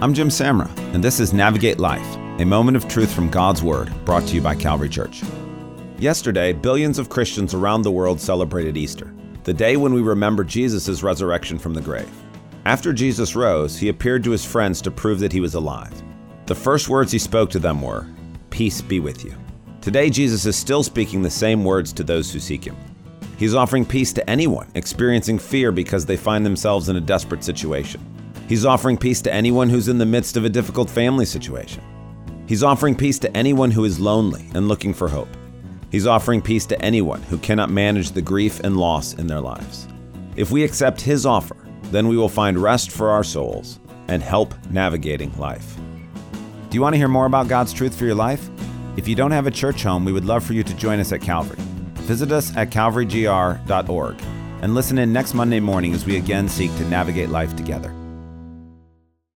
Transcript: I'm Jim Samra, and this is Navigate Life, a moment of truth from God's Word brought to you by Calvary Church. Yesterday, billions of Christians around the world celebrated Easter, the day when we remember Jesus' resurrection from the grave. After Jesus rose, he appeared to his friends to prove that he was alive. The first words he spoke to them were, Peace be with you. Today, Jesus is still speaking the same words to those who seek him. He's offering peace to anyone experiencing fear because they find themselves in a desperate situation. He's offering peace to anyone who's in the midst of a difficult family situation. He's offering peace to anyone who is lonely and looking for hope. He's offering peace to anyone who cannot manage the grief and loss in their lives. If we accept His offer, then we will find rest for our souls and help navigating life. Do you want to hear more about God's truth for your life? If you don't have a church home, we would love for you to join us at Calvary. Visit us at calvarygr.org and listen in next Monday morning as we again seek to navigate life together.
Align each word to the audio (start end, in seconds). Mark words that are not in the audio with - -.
I'm 0.00 0.12
Jim 0.12 0.28
Samra, 0.28 0.68
and 0.92 1.02
this 1.02 1.20
is 1.20 1.32
Navigate 1.32 1.78
Life, 1.78 2.16
a 2.40 2.44
moment 2.44 2.76
of 2.76 2.88
truth 2.88 3.14
from 3.14 3.30
God's 3.30 3.62
Word 3.62 3.92
brought 4.04 4.26
to 4.26 4.34
you 4.34 4.42
by 4.42 4.56
Calvary 4.56 4.88
Church. 4.88 5.22
Yesterday, 5.98 6.52
billions 6.52 6.98
of 6.98 7.08
Christians 7.08 7.54
around 7.54 7.82
the 7.82 7.92
world 7.92 8.20
celebrated 8.20 8.76
Easter, 8.76 9.14
the 9.44 9.54
day 9.54 9.76
when 9.76 9.94
we 9.94 10.02
remember 10.02 10.42
Jesus' 10.42 11.04
resurrection 11.04 11.60
from 11.60 11.74
the 11.74 11.80
grave. 11.80 12.10
After 12.64 12.92
Jesus 12.92 13.36
rose, 13.36 13.78
he 13.78 13.88
appeared 13.88 14.24
to 14.24 14.32
his 14.32 14.44
friends 14.44 14.82
to 14.82 14.90
prove 14.90 15.20
that 15.20 15.32
he 15.32 15.40
was 15.40 15.54
alive. 15.54 16.02
The 16.46 16.56
first 16.56 16.88
words 16.88 17.12
he 17.12 17.18
spoke 17.20 17.48
to 17.50 17.60
them 17.60 17.80
were, 17.80 18.08
Peace 18.50 18.82
be 18.82 18.98
with 18.98 19.24
you. 19.24 19.34
Today, 19.80 20.10
Jesus 20.10 20.44
is 20.44 20.56
still 20.56 20.82
speaking 20.82 21.22
the 21.22 21.30
same 21.30 21.64
words 21.64 21.92
to 21.92 22.02
those 22.02 22.32
who 22.32 22.40
seek 22.40 22.64
him. 22.64 22.76
He's 23.38 23.54
offering 23.54 23.86
peace 23.86 24.12
to 24.14 24.28
anyone 24.28 24.70
experiencing 24.74 25.38
fear 25.38 25.70
because 25.70 26.04
they 26.04 26.16
find 26.16 26.44
themselves 26.44 26.88
in 26.88 26.96
a 26.96 27.00
desperate 27.00 27.44
situation. 27.44 28.13
He's 28.48 28.66
offering 28.66 28.98
peace 28.98 29.22
to 29.22 29.32
anyone 29.32 29.70
who's 29.70 29.88
in 29.88 29.98
the 29.98 30.06
midst 30.06 30.36
of 30.36 30.44
a 30.44 30.50
difficult 30.50 30.90
family 30.90 31.24
situation. 31.24 31.82
He's 32.46 32.62
offering 32.62 32.94
peace 32.94 33.18
to 33.20 33.36
anyone 33.36 33.70
who 33.70 33.84
is 33.84 33.98
lonely 33.98 34.50
and 34.54 34.68
looking 34.68 34.92
for 34.92 35.08
hope. 35.08 35.28
He's 35.90 36.06
offering 36.06 36.42
peace 36.42 36.66
to 36.66 36.82
anyone 36.82 37.22
who 37.22 37.38
cannot 37.38 37.70
manage 37.70 38.10
the 38.10 38.20
grief 38.20 38.60
and 38.60 38.76
loss 38.76 39.14
in 39.14 39.26
their 39.26 39.40
lives. 39.40 39.88
If 40.36 40.50
we 40.50 40.62
accept 40.62 41.00
His 41.00 41.24
offer, 41.24 41.56
then 41.84 42.08
we 42.08 42.16
will 42.16 42.28
find 42.28 42.58
rest 42.58 42.90
for 42.90 43.10
our 43.10 43.24
souls 43.24 43.80
and 44.08 44.22
help 44.22 44.54
navigating 44.70 45.36
life. 45.38 45.76
Do 46.68 46.76
you 46.76 46.82
want 46.82 46.94
to 46.94 46.98
hear 46.98 47.08
more 47.08 47.26
about 47.26 47.48
God's 47.48 47.72
truth 47.72 47.96
for 47.96 48.04
your 48.04 48.14
life? 48.14 48.50
If 48.96 49.08
you 49.08 49.14
don't 49.14 49.30
have 49.30 49.46
a 49.46 49.50
church 49.50 49.82
home, 49.82 50.04
we 50.04 50.12
would 50.12 50.24
love 50.24 50.44
for 50.44 50.52
you 50.52 50.62
to 50.64 50.74
join 50.74 50.98
us 51.00 51.12
at 51.12 51.22
Calvary. 51.22 51.58
Visit 52.02 52.30
us 52.30 52.54
at 52.56 52.70
calvarygr.org 52.70 54.20
and 54.60 54.74
listen 54.74 54.98
in 54.98 55.12
next 55.12 55.32
Monday 55.32 55.60
morning 55.60 55.94
as 55.94 56.04
we 56.04 56.16
again 56.16 56.48
seek 56.48 56.74
to 56.76 56.84
navigate 56.88 57.30
life 57.30 57.56
together. 57.56 57.94